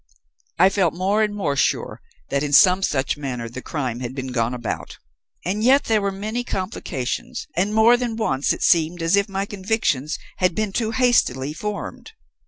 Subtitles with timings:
[0.57, 4.29] "I felt more and more sure that in some such manner the crime had been
[4.31, 4.97] gone about;
[5.45, 9.45] and yet there were many complications, and more than once it seemed as if my
[9.45, 12.13] convictions had been too hastily formed.